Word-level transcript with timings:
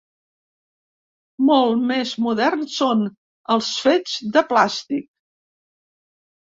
Molt 1.49 1.83
més 1.91 2.15
moderns 2.29 2.81
són 2.81 3.07
els 3.57 3.71
fets 3.85 4.19
de 4.39 4.45
plàstic. 4.55 5.11